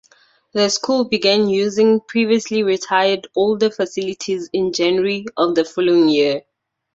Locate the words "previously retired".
1.99-3.27